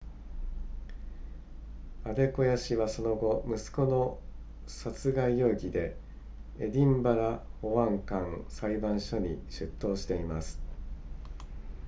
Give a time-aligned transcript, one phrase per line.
[2.03, 4.19] アデコヤ氏はその後息子の
[4.65, 5.95] 殺害容疑で
[6.57, 10.59] エディンバラ保安官裁判所に出頭しています